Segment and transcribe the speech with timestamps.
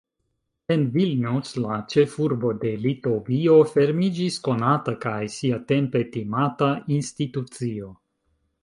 [0.75, 7.97] En Vilnius, la ĉefurbo de Litovio, fermiĝis konata– kaj siatempe timata– institucio.